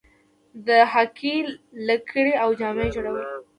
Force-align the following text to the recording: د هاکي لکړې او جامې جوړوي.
د 0.67 0.69
هاکي 0.93 1.35
لکړې 1.87 2.33
او 2.43 2.49
جامې 2.59 2.87
جوړوي. 2.95 3.23